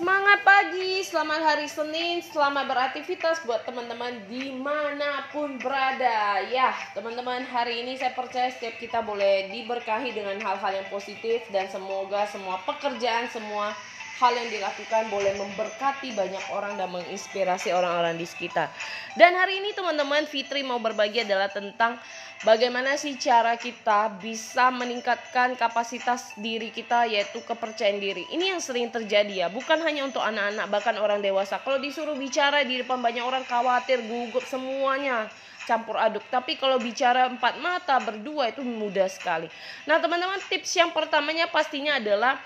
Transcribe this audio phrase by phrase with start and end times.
[0.00, 6.40] Semangat pagi, selamat hari Senin, selamat beraktivitas buat teman-teman di mana pun berada.
[6.48, 11.68] Ya, teman-teman hari ini saya percaya setiap kita boleh diberkahi dengan hal-hal yang positif Dan
[11.68, 13.76] semoga semua pekerjaan, semua
[14.20, 18.68] hal yang dilakukan boleh memberkati banyak orang dan menginspirasi orang-orang di sekitar.
[19.16, 21.96] Dan hari ini teman-teman Fitri mau berbagi adalah tentang
[22.44, 28.28] bagaimana sih cara kita bisa meningkatkan kapasitas diri kita yaitu kepercayaan diri.
[28.28, 31.56] Ini yang sering terjadi ya, bukan hanya untuk anak-anak bahkan orang dewasa.
[31.64, 35.32] Kalau disuruh bicara di depan banyak orang khawatir, gugup semuanya
[35.64, 36.28] campur aduk.
[36.28, 39.48] Tapi kalau bicara empat mata berdua itu mudah sekali.
[39.88, 42.36] Nah, teman-teman tips yang pertamanya pastinya adalah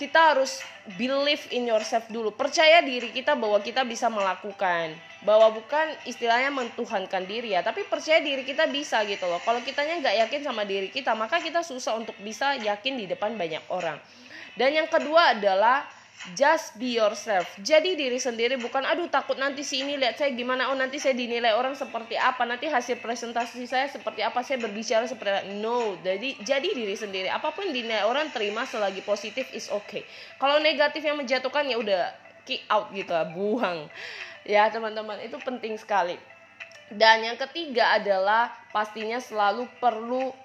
[0.00, 0.64] kita harus
[0.96, 2.32] believe in yourself dulu.
[2.32, 4.96] Percaya diri kita bahwa kita bisa melakukan.
[5.20, 9.36] Bahwa bukan istilahnya mentuhankan diri ya, tapi percaya diri kita bisa gitu loh.
[9.44, 13.36] Kalau kitanya nggak yakin sama diri kita, maka kita susah untuk bisa yakin di depan
[13.36, 14.00] banyak orang.
[14.56, 15.84] Dan yang kedua adalah
[16.36, 17.48] Just be yourself.
[17.64, 21.16] Jadi diri sendiri bukan aduh takut nanti si ini lihat saya gimana oh nanti saya
[21.16, 25.44] dinilai orang seperti apa nanti hasil presentasi saya seperti apa saya berbicara seperti apa.
[25.56, 27.32] No, jadi jadi diri sendiri.
[27.32, 30.04] Apa pun dinilai orang terima selagi positif is okay.
[30.36, 32.12] Kalau negatif yang menjatuhkan ya udah
[32.44, 33.88] kick out gitu lah, buang.
[34.44, 36.20] Ya teman-teman itu penting sekali.
[36.92, 40.36] Dan yang ketiga adalah pastinya selalu perlu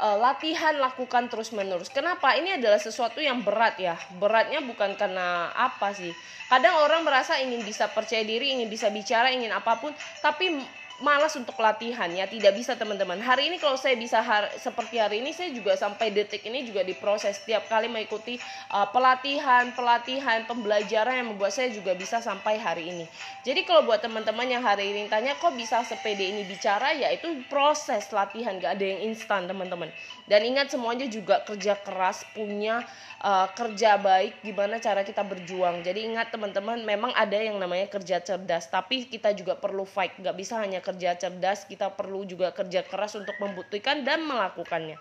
[0.00, 1.92] uh, latihan lakukan terus menerus.
[1.92, 2.32] Kenapa?
[2.34, 3.94] Ini adalah sesuatu yang berat ya.
[4.16, 6.10] Beratnya bukan karena apa sih.
[6.48, 9.92] Kadang orang merasa ingin bisa percaya diri, ingin bisa bicara, ingin apa pun,
[10.24, 10.58] tapi
[11.00, 13.16] malas untuk latihan ya tidak bisa teman-teman.
[13.20, 16.84] Hari ini kalau saya bisa hari, seperti hari ini saya juga sampai detik ini juga
[16.84, 17.40] diproses.
[17.40, 18.36] Setiap kali mengikuti
[18.68, 23.04] uh, pelatihan pelatihan pembelajaran yang membuat saya juga bisa sampai hari ini.
[23.40, 26.92] Jadi kalau buat teman-teman yang hari ini tanya kok bisa sepede ini bicara?
[26.92, 29.88] Ya itu proses latihan gak ada yang instan teman-teman.
[30.28, 32.84] Dan ingat semuanya juga kerja keras punya
[33.24, 35.80] uh, kerja baik gimana cara kita berjuang.
[35.80, 40.12] Jadi ingat teman-teman memang ada yang namanya kerja cerdas tapi kita juga perlu fight.
[40.20, 44.96] Gak bisa hanya kerja cerdas, kita perlu juga kerja keras untuk membuktikan dan melakukannya.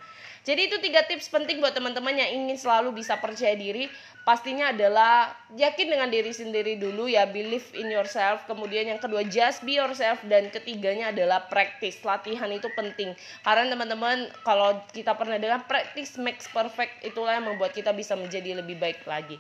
[0.48, 3.92] Jadi itu tiga tips penting buat teman-teman yang ingin selalu bisa percaya diri.
[4.24, 8.48] Pastinya adalah yakin dengan diri sendiri dulu ya, believe in yourself.
[8.48, 12.00] Kemudian yang kedua just be yourself dan ketiganya adalah practice.
[12.08, 13.14] Latihan itu penting.
[13.44, 18.64] Karena teman-teman kalau kita pernah dengar practice makes perfect itulah yang membuat kita bisa menjadi
[18.64, 19.38] lebih baik lagi.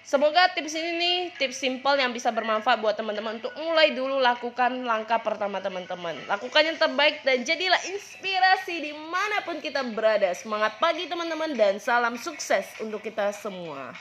[0.00, 4.82] Semoga tips ini nih tips simple yang bisa bermanfaat buat teman-teman untuk mulai dulu lakukan
[4.82, 6.16] langkah pertama teman-teman.
[6.26, 10.32] Lakukan yang terbaik dan jadilah inspirasi di mana pun kita berada.
[10.32, 13.92] Semangat pagi teman-teman dan salam sukses untuk kita semua.